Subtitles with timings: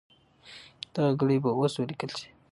[0.95, 2.27] دغه ګړې به اوس ولیکل سي.